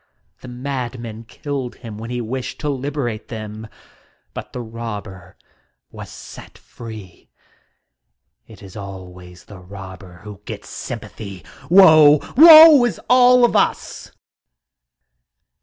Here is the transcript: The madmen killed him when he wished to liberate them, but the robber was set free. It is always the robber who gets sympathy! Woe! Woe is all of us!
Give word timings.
The 0.39 0.47
madmen 0.47 1.25
killed 1.25 1.75
him 1.75 1.99
when 1.99 2.09
he 2.09 2.21
wished 2.21 2.59
to 2.61 2.69
liberate 2.69 3.27
them, 3.27 3.67
but 4.33 4.51
the 4.51 4.59
robber 4.59 5.37
was 5.91 6.09
set 6.09 6.57
free. 6.57 7.29
It 8.47 8.63
is 8.63 8.75
always 8.75 9.45
the 9.45 9.59
robber 9.59 10.21
who 10.23 10.41
gets 10.45 10.69
sympathy! 10.69 11.45
Woe! 11.69 12.19
Woe 12.35 12.83
is 12.83 12.99
all 13.11 13.45
of 13.45 13.55
us! 13.55 14.11